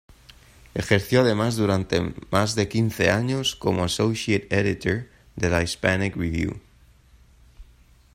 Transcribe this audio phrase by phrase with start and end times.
[0.73, 2.01] Ejerció además durante
[2.31, 6.59] más de quince años como "associate editor" de la "Hispanic Review".